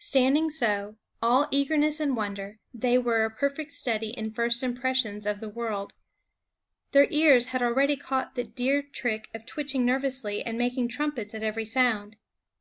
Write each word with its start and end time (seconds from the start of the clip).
Standing 0.00 0.50
so, 0.50 0.96
all 1.22 1.46
eagerness 1.52 2.00
and 2.00 2.16
wonder, 2.16 2.58
they 2.74 2.98
were 2.98 3.24
a 3.24 3.30
perfect 3.30 3.70
study 3.70 4.08
in 4.10 4.32
first 4.32 4.64
impressions 4.64 5.24
of 5.24 5.38
the 5.38 5.48
world. 5.48 5.92
Their 6.90 7.06
ears 7.10 7.48
had 7.54 7.62
already 7.62 7.96
caught 7.96 8.34
the 8.34 8.42
deer 8.42 8.82
trick 8.82 9.30
of 9.34 9.46
twitching 9.46 9.84
nervously 9.84 10.42
and 10.42 10.58
making 10.58 10.88
trumpets 10.88 11.32
at 11.32 11.44
every 11.44 11.64
sound. 11.64 12.16